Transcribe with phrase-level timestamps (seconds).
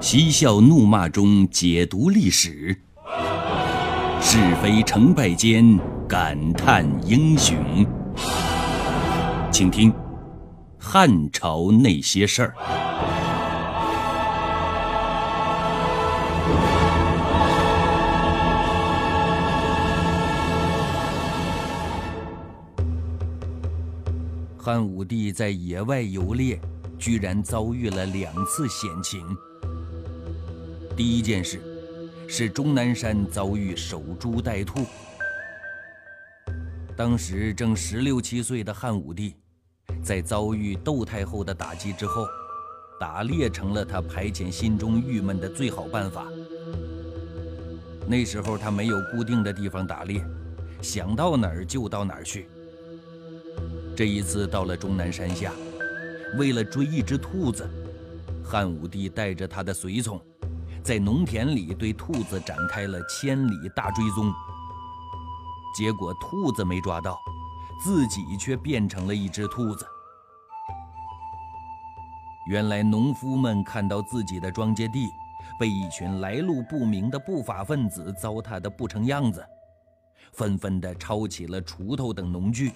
[0.00, 2.74] 嬉笑怒骂中解读历史，
[4.18, 7.86] 是非成败间感叹英雄。
[9.52, 9.92] 请听
[10.78, 12.54] 《汉朝那些事儿》。
[24.56, 26.58] 汉武帝在野外游猎，
[26.98, 29.20] 居然遭遇了两次险情。
[31.00, 31.58] 第一件事
[32.28, 34.84] 是终南山遭遇守株待兔。
[36.94, 39.34] 当时正十六七岁的汉武帝，
[40.04, 42.26] 在遭遇窦太后的打击之后，
[43.00, 46.26] 打猎成了他排遣心中郁闷的最好办法。
[48.06, 50.22] 那时候他没有固定的地方打猎，
[50.82, 52.46] 想到哪儿就到哪儿去。
[53.96, 55.50] 这一次到了终南山下，
[56.36, 57.66] 为了追一只兔子，
[58.44, 60.20] 汉武帝带着他的随从。
[60.82, 64.32] 在农田里对兔子展开了千里大追踪，
[65.76, 67.18] 结果兔子没抓到，
[67.82, 69.86] 自己却变成了一只兔子。
[72.48, 75.06] 原来农夫们看到自己的庄稼地
[75.58, 79.44] 被一群来路不明的不法分子糟蹋得不成样子，
[80.32, 82.72] 纷纷地抄起了锄头等农具，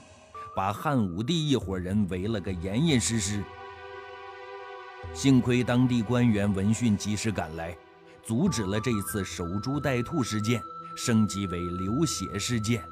[0.54, 3.42] 把汉武帝一伙人围了个严严实实。
[5.12, 7.74] 幸亏当地官员闻讯及时赶来。
[8.26, 10.62] 阻止了这次守株待兔事件
[10.96, 12.82] 升级为流血事件。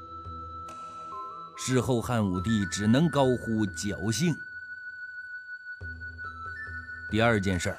[1.55, 4.35] 事后，汉武帝只能高呼侥幸。
[7.09, 7.77] 第二件事儿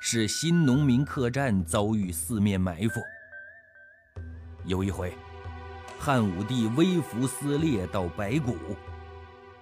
[0.00, 3.00] 是新农民客栈遭遇四面埋伏。
[4.64, 5.14] 有一回，
[5.98, 8.56] 汉武帝微服私猎到白谷，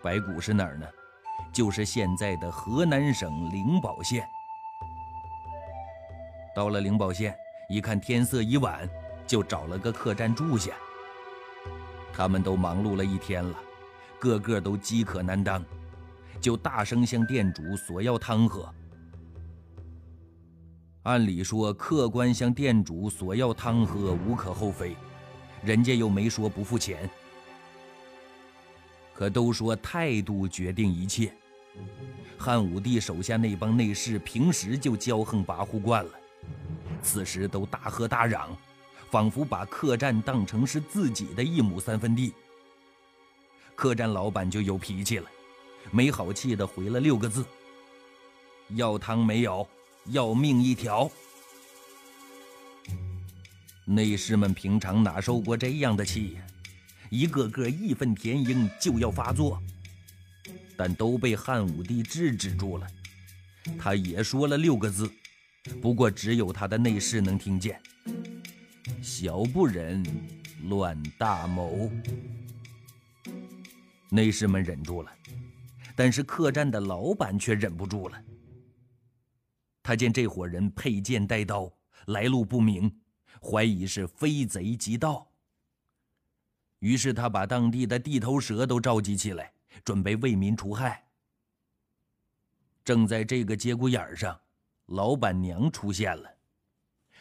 [0.01, 0.87] 白谷是哪儿呢？
[1.53, 4.25] 就是现在的河南省灵宝县。
[6.55, 7.37] 到了灵宝县，
[7.69, 8.89] 一看天色已晚，
[9.27, 10.73] 就找了个客栈住下。
[12.13, 13.59] 他们都忙碌了一天了，
[14.19, 15.65] 个个都饥渴难当，
[16.41, 18.69] 就大声向店主索要汤喝。
[21.05, 24.95] 按理说，客官向店主索要汤喝无可厚非，
[25.65, 27.09] 人家又没说不付钱。
[29.15, 31.33] 可都说态度决定一切，
[32.39, 36.11] 汉武帝手下那帮内侍平时就骄横跋扈惯了。
[37.03, 38.57] 此时都大喝大嚷，
[39.11, 42.33] 仿佛把客栈当成是自己的一亩三分地。
[43.75, 45.29] 客栈老板就有脾气了，
[45.91, 47.45] 没好气的回了六个字
[48.77, 49.67] ：“要汤没有，
[50.07, 51.11] 要命一条。”
[53.85, 56.43] 内侍们平常哪受过这样的气呀？
[57.11, 59.61] 一个个义愤填膺，就要发作，
[60.77, 62.87] 但都被汉武帝制止住了。
[63.79, 65.11] 他也说了六个字。
[65.81, 67.81] 不过，只有他的内侍能听见。
[69.01, 70.03] 小不忍，
[70.69, 71.91] 乱大谋。
[74.11, 75.13] 内侍们忍住了，
[75.95, 78.23] 但是客栈的老板却忍不住了。
[79.83, 81.73] 他见这伙人佩剑带刀，
[82.07, 83.01] 来路不明，
[83.41, 85.31] 怀疑是非贼即盗。
[86.81, 89.53] 于是他把当地的地头蛇都召集起来，
[89.85, 91.05] 准备为民除害。
[92.85, 94.39] 正在这个节骨眼上。
[94.93, 96.31] 老板娘出现了，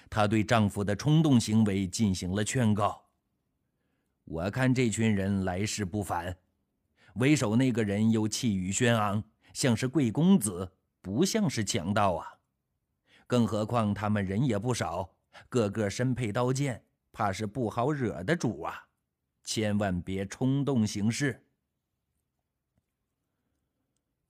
[0.09, 3.09] 她对丈夫的冲动行为进行了劝告。
[4.25, 6.37] 我看这群人来势不凡，
[7.15, 9.23] 为首那个人又气宇轩昂，
[9.53, 10.69] 像是贵公子，
[11.01, 12.27] 不像是强盗啊。
[13.25, 15.09] 更何况他们人也不少，
[15.47, 16.83] 个个身佩刀剑，
[17.13, 18.85] 怕是不好惹的主啊！
[19.43, 21.45] 千万别冲动行事。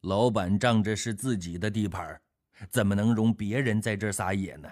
[0.02, 2.22] 老板仗着是自己的地盘
[2.70, 4.70] 怎么能容别人在这撒野呢？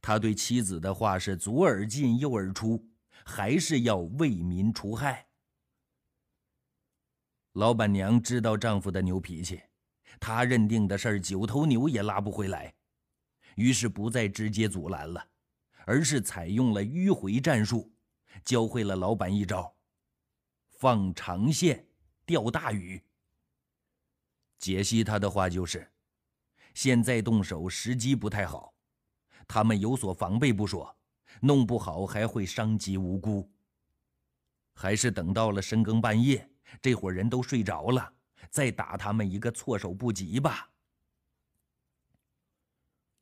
[0.00, 2.86] 他对妻子的话是左耳进右耳出，
[3.24, 5.26] 还是要为民除害。
[7.54, 9.60] 老板娘知道丈夫的牛脾气，
[10.20, 12.72] 她认定的事儿九头牛也拉不回来，
[13.56, 15.28] 于是不再直接阻拦了，
[15.86, 17.90] 而是采用了迂回战术，
[18.44, 19.74] 教会了老板一招：
[20.70, 21.84] 放长线
[22.24, 23.02] 钓大鱼。
[24.58, 25.90] 解析他的话就是。
[26.76, 28.74] 现在动手时机不太好，
[29.48, 30.94] 他们有所防备不说，
[31.40, 33.50] 弄不好还会伤及无辜。
[34.74, 36.46] 还是等到了深更半夜，
[36.82, 38.12] 这伙人都睡着了，
[38.50, 40.68] 再打他们一个措手不及吧。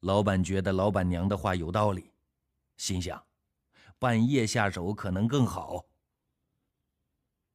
[0.01, 2.11] 老板觉得老板娘的话有道理，
[2.77, 3.25] 心想，
[4.01, 5.87] 半夜下手可能更好。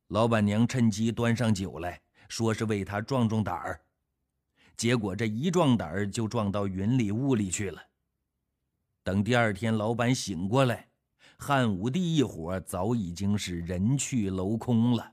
[0.08, 3.82] 老板娘趁机端上酒来说是为他壮壮胆儿。
[4.80, 7.82] 结果这一壮胆儿就撞到云里雾里去了，
[9.04, 10.88] 等第二天老板醒过来，
[11.38, 15.12] 汉武帝一伙早已经是人去楼空了。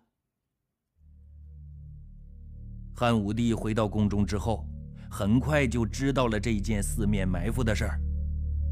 [2.95, 4.65] 汉武帝回到宫中之后，
[5.11, 8.01] 很快就知道了这件四面埋伏的事儿。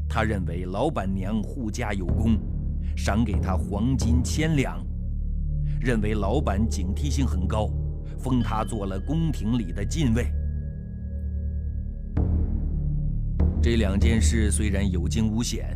[0.07, 2.37] 他认为老板娘护驾有功，
[2.95, 4.79] 赏给他黄金千两；
[5.81, 7.67] 认为老板警惕性很高，
[8.17, 10.31] 封他做了宫廷里的禁卫。
[13.65, 15.75] 这两件事虽然有惊无险，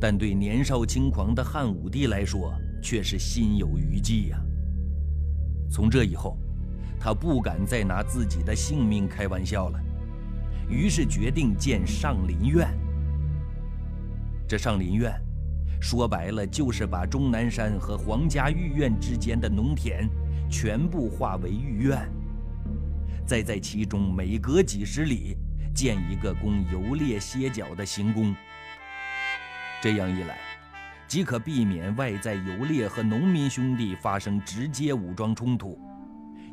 [0.00, 2.52] 但对年少轻狂的汉武帝来说
[2.82, 4.44] 却是心有余悸呀。
[5.70, 6.36] 从这以后。
[6.98, 9.80] 他不敢再拿自己的性命开玩笑了，
[10.68, 12.68] 于是决定建上林苑。
[14.48, 15.12] 这上林苑，
[15.80, 20.08] 说白了就是把终南山和皇家御苑之间的农田
[20.50, 22.08] 全部划为御苑，
[23.26, 25.36] 再在其中每隔几十里
[25.74, 28.34] 建一个供游猎歇脚的行宫。
[29.82, 30.38] 这样一来，
[31.08, 35.78] 即可避免外在游猎和农民兄弟发生直接武装冲突。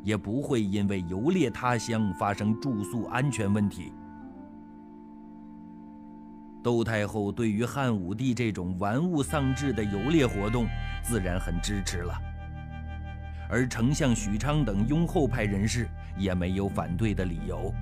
[0.01, 3.91] 也不会因为游猎他乡发生住宿安全问题。
[6.63, 10.65] 窦太后对于汉武帝这种玩物丧志的游猎活动，
[11.03, 12.17] 自然很支持了。
[13.49, 17.73] 而丞相许昌等拥后派人士也没有反对的理由。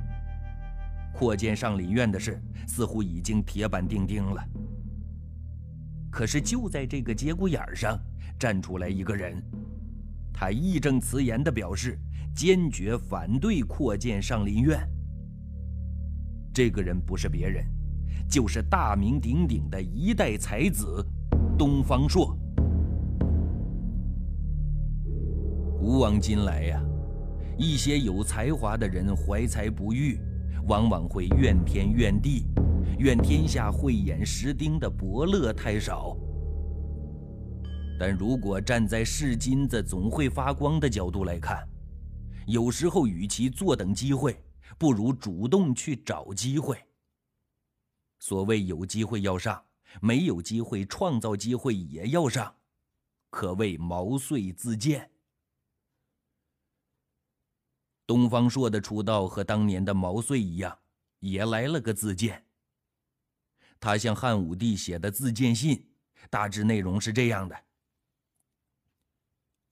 [1.17, 4.47] 扩建上林苑的事似乎已经铁板钉钉了。
[6.11, 7.99] 可是就在这个节骨眼上，
[8.37, 9.41] 站出来一个人，
[10.31, 11.97] 他义正辞严地表示。
[12.35, 14.79] 坚决反对扩建上林苑。
[16.53, 17.65] 这个人不是别人，
[18.29, 21.03] 就是大名鼎鼎的一代才子
[21.57, 22.37] 东方朔。
[25.79, 26.79] 古往今来呀，
[27.57, 30.19] 一些有才华的人怀才不遇，
[30.67, 32.45] 往往会怨天怨地，
[32.99, 36.15] 怨天下慧眼识丁的伯乐太少。
[37.97, 41.65] 但如果站在是金子总会发光的角度来看，
[42.45, 44.37] 有时候，与其坐等机会，
[44.77, 46.77] 不如主动去找机会。
[48.19, 49.63] 所谓有机会要上，
[50.01, 52.53] 没有机会创造机会也要上，
[53.29, 55.09] 可谓毛遂自荐。
[58.07, 60.79] 东方朔的出道和当年的毛遂一样，
[61.19, 62.45] 也来了个自荐。
[63.79, 65.91] 他向汉武帝写的自荐信，
[66.29, 67.65] 大致内容是这样的：“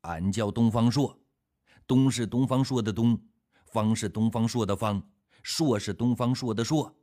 [0.02, 1.18] 俺叫东方朔。”
[1.88, 3.20] 东是东方朔的东，
[3.68, 5.08] 方是东方朔的方，
[5.44, 6.94] 朔是东方朔的朔。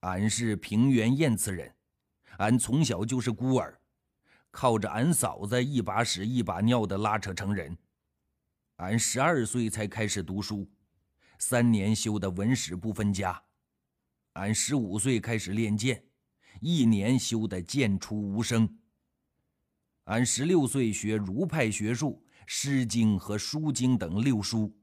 [0.00, 1.74] 俺是平原燕次人，
[2.38, 3.80] 俺从小就是孤儿，
[4.50, 7.78] 靠着俺嫂子一把屎一把尿的拉扯成人。
[8.82, 10.68] 俺十二岁才开始读书，
[11.38, 13.40] 三年修的文史不分家。
[14.32, 16.04] 俺十五岁开始练剑，
[16.60, 18.68] 一年修的剑出无声。
[20.06, 22.24] 俺十六岁学儒派学术。
[22.44, 24.76] 《诗经》和《书经》等六书，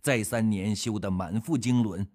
[0.00, 2.08] 再三年修得满腹经纶。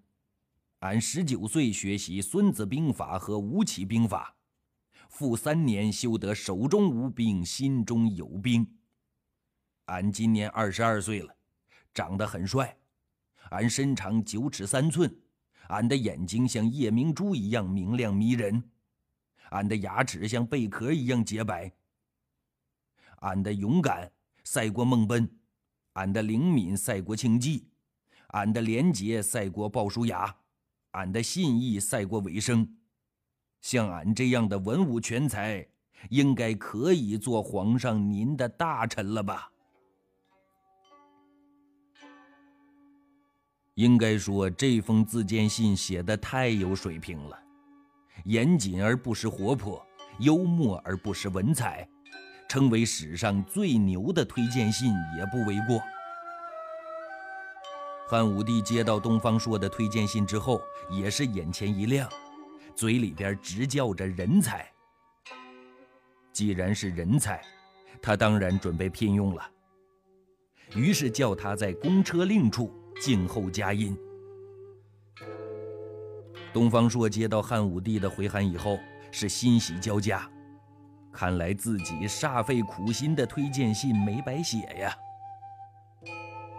[0.80, 4.36] 俺十九岁学习《孙子兵法》和《吴起兵法》，
[5.08, 8.66] 复三年修得手中无兵，心中有兵。
[9.86, 11.34] 俺今年二十二岁了，
[11.92, 12.76] 长得很帅。
[13.50, 15.14] 俺身长九尺三寸，
[15.68, 18.62] 俺的眼睛像夜明珠一样明亮迷人，
[19.50, 21.72] 俺的牙齿像贝壳一样洁白。
[23.20, 24.10] 俺的勇敢。
[24.44, 25.30] 赛过孟奔，
[25.92, 27.68] 俺的灵敏赛过庆忌，
[28.30, 30.36] 俺的廉洁赛过鲍叔牙，
[30.90, 32.76] 俺的信义赛过韦生。
[33.60, 35.64] 像俺这样的文武全才，
[36.10, 39.51] 应该可以做皇上您的大臣了吧？
[43.74, 47.38] 应该说，这封自荐信写的太有水平了，
[48.24, 49.84] 严谨而不失活泼，
[50.18, 51.88] 幽默而不失文采。
[52.48, 55.80] 称为史上最牛的推荐信也不为过。
[58.06, 60.60] 汉武帝接到东方朔的推荐信之后，
[60.90, 62.06] 也是眼前一亮，
[62.74, 64.70] 嘴里边直叫着人才。
[66.30, 67.40] 既然是人才，
[68.02, 69.50] 他当然准备聘用了。
[70.74, 73.96] 于是叫他在公车令处静候佳音。
[76.52, 78.78] 东方朔接到汉武帝的回函以后，
[79.10, 80.28] 是欣喜交加。
[81.12, 84.94] 看来自己煞费苦心的推荐信没白写呀！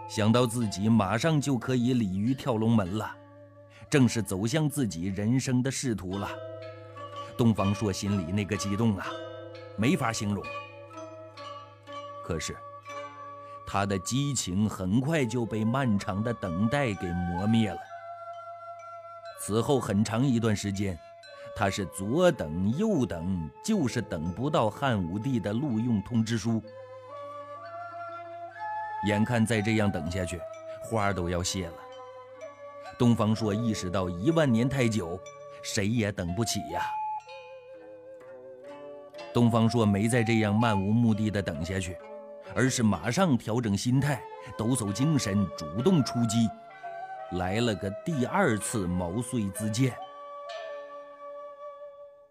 [0.08, 3.16] 想到自己马上就可以鲤鱼跳龙门了，
[3.90, 6.28] 正是走向自己人生的仕途了。
[7.36, 9.06] 东方朔心里那个激动啊，
[9.76, 10.44] 没法形容。
[12.24, 12.56] 可是，
[13.74, 17.78] 他的激情很快就被漫长的等待给磨灭了。
[19.40, 20.96] 此后很长一段时间。
[21.56, 26.62] 他是左等右等，就是等不到汉武帝的录用通知书。
[29.08, 30.40] 眼看再这样等下去，
[30.84, 31.74] 花都要谢了。
[32.96, 35.18] 东方朔意识到一万年太久，
[35.64, 36.82] 谁也等不起呀。
[39.32, 41.96] 东方朔没再这样漫无目的的等下去，
[42.52, 44.20] 而是马上调整心态，
[44.58, 46.48] 抖擞精神，主动出击，
[47.32, 49.96] 来了个第二次毛遂自荐。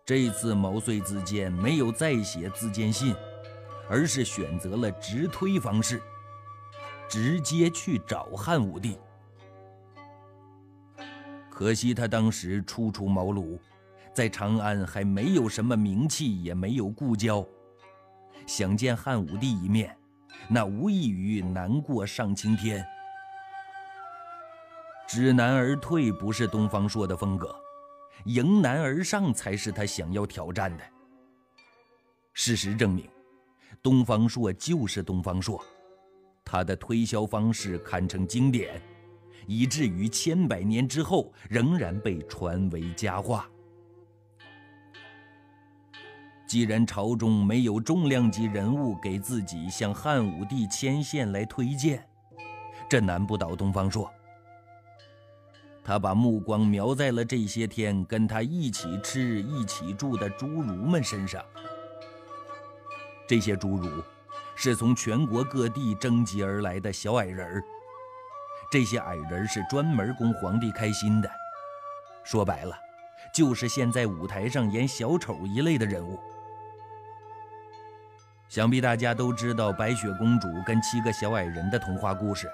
[0.05, 3.15] 这次毛遂自荐没有再写自荐信，
[3.89, 6.01] 而是选择了直推方式，
[7.07, 8.97] 直接去找汉武帝。
[11.49, 13.57] 可惜他当时初出茅庐，
[14.13, 17.45] 在长安还没有什么名气，也没有故交，
[18.45, 19.95] 想见汉武帝一面，
[20.47, 22.85] 那无异于难过上青天。
[25.07, 27.55] 知难而退不是东方朔的风格。
[28.25, 30.83] 迎难而上才是他想要挑战的。
[32.33, 33.09] 事实证明，
[33.81, 35.61] 东方朔就是东方朔，
[36.45, 38.81] 他的推销方式堪称经典，
[39.45, 43.49] 以至于千百年之后仍然被传为佳话。
[46.53, 52.07] 既然朝中没有重量级人物给自己向汉武帝牵线来推荐，
[52.87, 54.07] 这难不倒东方朔。
[55.83, 61.43] 他把目光瞄在了这些天跟他一起吃、一起住的侏儒们身上。
[63.27, 63.89] 这些侏儒
[64.53, 67.63] 是从全国各地征集而来的小矮人儿。
[68.69, 71.27] 这些矮人是专门供皇帝开心的，
[72.23, 72.77] 说白了，
[73.33, 76.19] 就是现在舞台上演小丑一类的人物。
[78.53, 82.47] 想必大家都知道白雪公主跟七个小矮人的童话故事。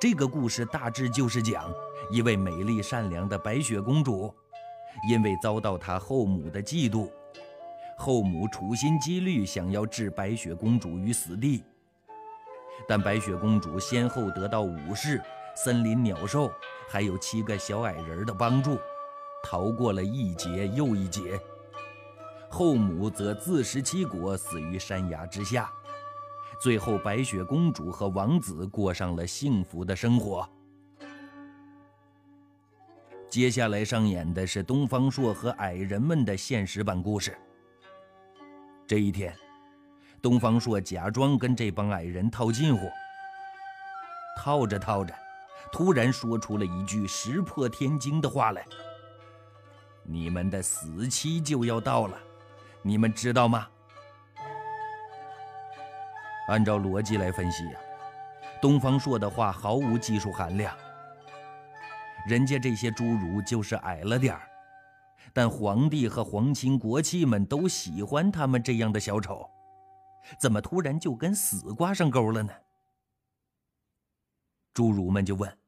[0.00, 1.70] 这个故事大致就是讲
[2.10, 4.34] 一位美丽善良的白雪公主，
[5.06, 7.10] 因为遭到她后母的嫉妒，
[7.98, 11.62] 后母处心积虑想要置白雪公主于死地。
[12.88, 15.20] 但白雪公主先后得到武士、
[15.54, 16.50] 森林鸟兽，
[16.88, 18.78] 还有七个小矮人的帮助，
[19.44, 21.38] 逃过了一劫又一劫。
[22.50, 25.70] 后母则自食其果，死于山崖之下。
[26.60, 30.48] 最后，白雪公主和王子过上了幸福的生活。
[33.30, 37.36] 接下来上演的是东方朔和矮人们的现实版故事。
[38.86, 39.36] 这一天，
[40.20, 42.88] 东方朔假装跟这帮矮人套近乎，
[44.36, 45.14] 套着套着，
[45.70, 48.66] 突然说出了一句石破天惊的话来
[50.02, 52.18] ：“你们的死期就要到了，
[52.82, 53.68] 你们知道吗？”
[56.48, 57.78] 按照逻辑来分析呀，
[58.60, 60.74] 东方朔的话毫无技术含量。
[62.26, 64.48] 人家这些侏儒就是矮了点儿，
[65.32, 69.48] 但皇帝和皇亲国戚们都喜欢他们这样的小丑，
[70.40, 72.52] 怎么突然就跟死挂上钩了呢？
[74.74, 75.58] 侏儒们就问：“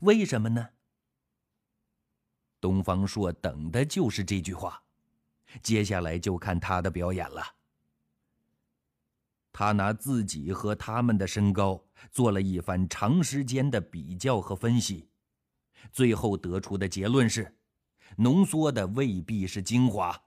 [0.00, 0.68] 为什么呢？”
[2.60, 4.82] 东方朔等的就是这句话，
[5.62, 7.42] 接下来就看他的表演了。
[9.52, 15.08] 他拿自己和他们的身高做了一番长时间的比较和分析，
[15.92, 17.56] 最后得出的结论是：
[18.16, 20.22] 浓缩的未必是精华。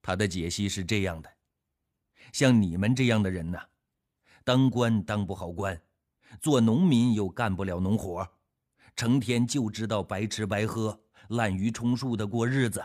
[0.00, 1.28] 他的解析是这样的：
[2.32, 3.58] 像你们这样的人呢，
[4.44, 5.78] 当官当不好官，
[6.40, 8.26] 做农民又干不了农活，
[8.94, 10.98] 成天就知道白吃白喝、
[11.30, 12.80] 滥竽充数的过日子。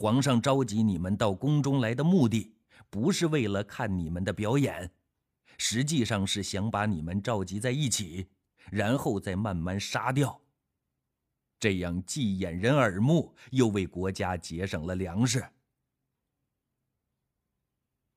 [0.00, 2.54] 皇上召集你们到宫中来的目的。
[2.88, 4.88] 不是为了看你们的表演，
[5.58, 8.28] 实际上是想把你们召集在一起，
[8.70, 10.40] 然后再慢慢杀掉。
[11.58, 15.44] 这样既掩人耳目，又为国家节省了粮食。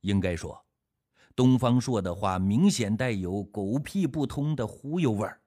[0.02, 0.64] 应该说，
[1.36, 5.42] 东方朔的话明显带有狗屁不通的忽悠味儿。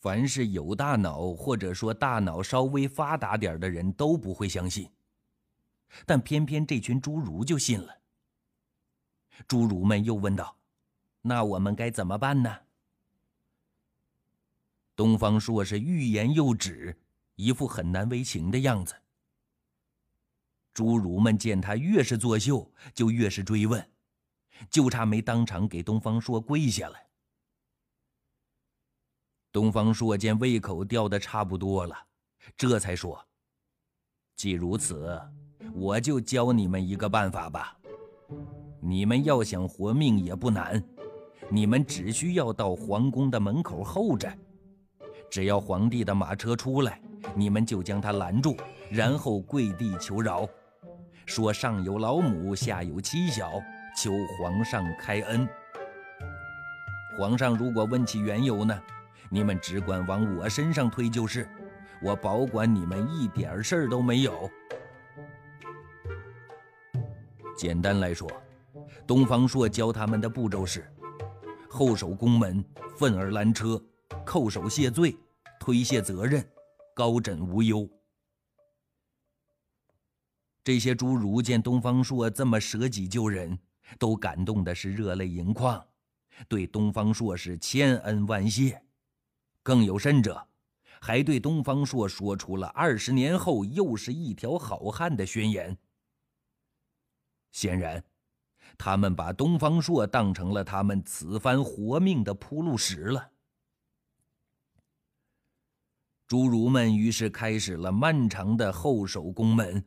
[0.00, 4.88] 凡是有大脑或者说大脑稍微发达点的人都不会相信。
[6.06, 8.00] 但偏偏这群侏儒就信了。
[9.46, 10.56] 侏儒们又问道
[11.22, 12.58] ：“那我们该怎么办呢？”
[14.96, 16.96] 东方朔是欲言又止，
[17.36, 18.96] 一副很难为情的样子。
[20.74, 23.90] 侏儒们见他越是作秀，就越是追问，
[24.68, 26.98] 就差没当场给东方朔跪下了。
[29.52, 32.06] 东方朔见胃口吊得差不多了，
[32.56, 33.28] 这才说
[34.34, 35.20] ：“既如此。”
[35.78, 37.76] 我就教你们一个办法吧，
[38.80, 40.82] 你们要想活命也不难，
[41.48, 44.28] 你们只需要到皇宫的门口候着，
[45.30, 47.00] 只要皇帝的马车出来，
[47.32, 48.56] 你们就将他拦住，
[48.90, 50.48] 然后跪地求饶，
[51.26, 53.48] 说上有老母，下有妻小，
[53.96, 55.48] 求皇上开恩。
[57.16, 58.76] 皇上如果问起缘由呢，
[59.30, 61.48] 你们只管往我身上推就是，
[62.02, 64.50] 我保管你们一点事儿都没有。
[67.58, 68.30] 简单来说，
[69.04, 70.88] 东方朔教他们的步骤是：
[71.68, 72.64] 后守宫门，
[72.96, 73.82] 愤而拦车，
[74.24, 75.16] 叩首谢罪，
[75.58, 76.48] 推卸责任，
[76.94, 77.90] 高枕无忧。
[80.62, 83.58] 这些侏儒见东方朔这么舍己救人，
[83.98, 85.84] 都感动的是热泪盈眶。
[86.46, 88.80] 对东方朔是千恩万谢，
[89.64, 90.46] 更有甚者，
[91.00, 95.76] 还对东方朔说出了二十年后又是一条好汉的宣言。
[97.52, 98.04] 显然，
[98.76, 103.30] 他们把东方朔当成了他们此番活命的铺路石了。
[106.28, 109.82] 侏儒们于是开始了漫长的后守宫门。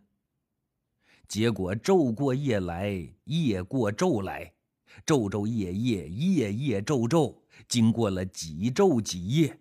[1.27, 2.91] 结果昼过夜来，
[3.25, 4.53] 夜过昼来。
[5.05, 7.37] 昼昼夜夜，夜夜昼昼，
[7.69, 9.57] 经过了几昼几夜，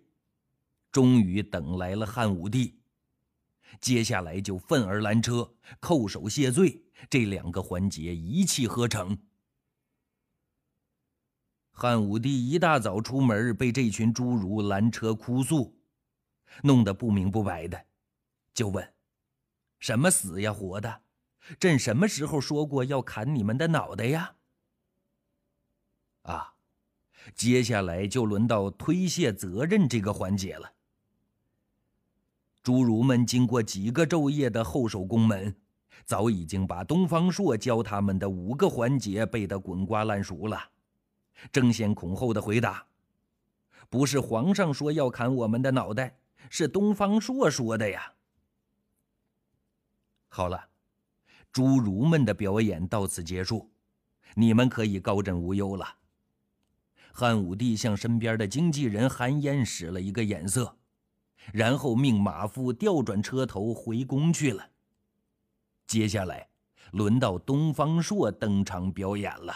[0.91, 2.80] 终于等来了汉武帝。
[3.79, 9.17] 接下来就愤而拦车，叩首谢罪，这两个环节一气呵成。
[11.71, 15.79] 汉武帝一大早出门，被这群侏儒拦车哭诉，
[16.63, 17.85] 弄得不明不白的，
[18.53, 18.93] 就问
[19.79, 21.01] ：“什么死呀，活的？
[21.59, 24.35] 朕什么时候说过要砍你们的脑袋呀？”
[26.23, 26.55] 啊，
[27.33, 30.73] 接下来就轮到推卸责任这个环节了。
[32.63, 35.55] 侏儒们经过几个昼夜的后守宫门，
[36.05, 40.69] 早已经把东方朔教他们的五个环节背得滚瓜烂熟了，
[41.51, 42.85] 争先恐后的回答
[43.89, 48.13] ：“不是皇上说要砍我们的脑袋，是东方朔说的呀。”
[50.29, 50.69] 好了，
[51.51, 53.71] 侏儒们的表演到此结束，
[54.35, 55.97] 你们可以高枕无忧了。
[57.11, 60.77] 汉武帝向身边的经纪人韩嫣使了一个眼色，
[61.53, 64.63] 然后命马夫调转车头回宫去了。
[65.87, 66.47] 接下来，
[66.91, 69.53] 轮到东方朔登场表演了。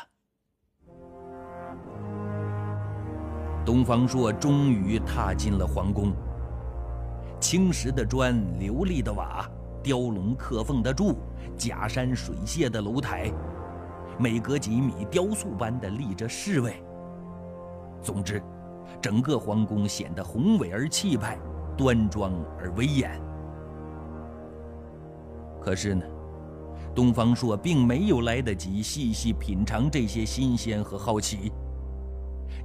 [3.65, 6.13] 东方朔终于踏进了皇宫。
[7.39, 9.49] 青石的砖，琉璃的瓦，
[9.81, 11.17] 雕龙刻凤的柱，
[11.57, 13.31] 假山水榭的楼台，
[14.19, 16.83] 每隔几米，雕塑般的立着侍卫。
[18.01, 18.41] 总之，
[19.01, 21.37] 整个皇宫显得宏伟而气派，
[21.77, 23.21] 端庄而威严。
[25.61, 26.05] 可是呢，
[26.93, 31.51] 东方朔并没有来得及细细品尝这些新鲜和好奇，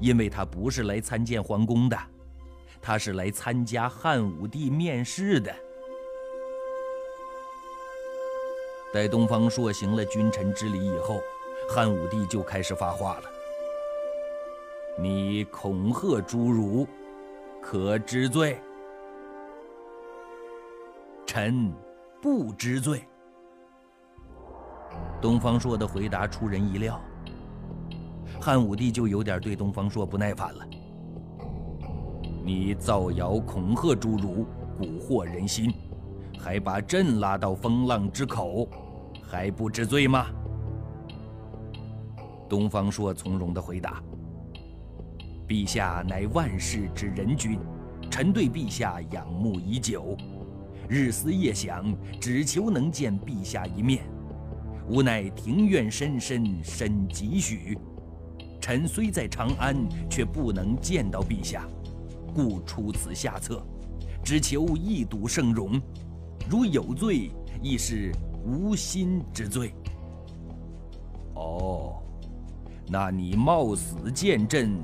[0.01, 1.97] 因为他不是来参见皇宫的，
[2.81, 5.51] 他是来参加汉武帝面试的。
[8.93, 11.21] 待东方朔行了君臣之礼以后，
[11.69, 13.23] 汉武帝就开始发话了。
[14.99, 16.87] 你恐吓侏儒，
[17.63, 18.59] 可知罪？
[21.33, 21.73] 臣
[22.21, 23.05] 不知罪。
[25.23, 27.01] 东方朔的回答出人意料，
[28.41, 30.67] 汉武帝就有点对东方朔不耐烦了。
[32.45, 34.45] 你造谣恐吓侏儒，
[34.81, 35.73] 蛊惑人心，
[36.37, 38.69] 还把朕拉到风浪之口，
[39.23, 40.27] 还不知罪吗？
[42.49, 44.03] 东方朔从容的回答。
[45.47, 47.57] 陛下乃万世之仁君，
[48.11, 50.17] 臣对陛下仰慕已久，
[50.91, 54.03] 日思夜想，只求能见陛下一面。
[54.89, 57.79] 无奈庭院深深深几许，
[58.61, 59.77] 臣虽在长安，
[60.11, 61.65] 却不能见到陛下，
[62.35, 63.65] 故出此下策，
[64.25, 65.81] 只求一睹圣容。
[66.49, 67.31] 如有罪，
[67.63, 68.11] 亦是
[68.45, 69.73] 无心之罪。
[71.37, 72.03] 哦，
[72.89, 74.77] 那你冒死见朕？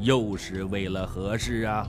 [0.00, 1.88] 又是为了何事啊？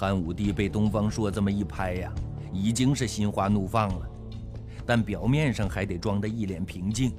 [0.00, 2.10] 汉武帝被东方朔这么一拍呀，
[2.54, 4.08] 已经是心花怒放了，
[4.86, 7.12] 但表面上还得装得一脸平静。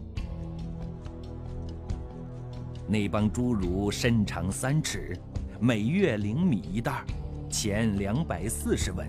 [2.87, 5.15] 那帮侏儒身长三尺，
[5.59, 7.03] 每月零米一袋，
[7.51, 9.05] 钱两百四十文；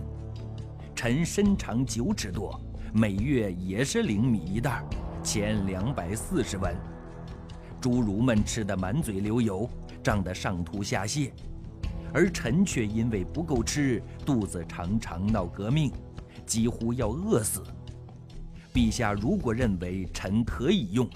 [0.94, 2.60] 臣身长九尺多，
[2.92, 4.84] 每月也是零米一袋，
[5.22, 6.76] 钱两百四十文。
[7.80, 9.66] 侏儒们吃得满嘴流油，
[10.02, 11.30] 胀得上吐下泻，
[12.12, 15.90] 而臣却因为不够吃，肚子常常闹革命，
[16.44, 17.62] 几乎要饿死。
[18.74, 21.08] 陛下如果认为臣可以用，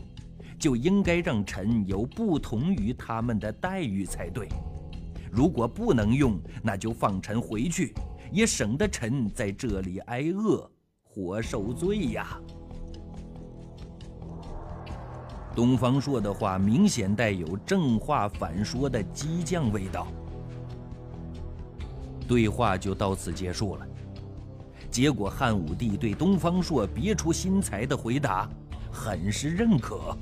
[0.58, 4.46] 就应该让臣有不同于他们的待遇才对；
[5.30, 7.94] 如果不能用，那就放臣回去，
[8.32, 10.70] 也省得臣在这里挨饿，
[11.02, 12.38] 活受罪呀。
[15.54, 20.06] 东方朔的话明显带有正话反说的激将味道。
[22.26, 23.86] 对话就到此结束了。
[24.90, 28.48] 结果汉武帝对东方朔别出心裁的回答，
[28.90, 30.16] 很是认可。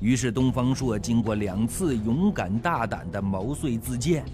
[0.00, 4.24] 于是东方朔经过两次勇敢大胆的毛遂自荐，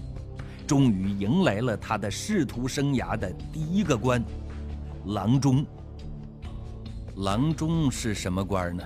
[0.67, 4.23] 终于迎来了他的仕途生涯的第一个官——
[5.07, 5.65] 郎中。
[7.17, 8.83] 郎中是什么官呢？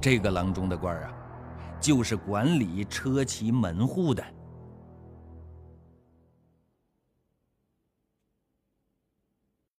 [0.00, 1.12] 这个郎中的官啊，
[1.78, 4.24] 就是管理车骑门户的。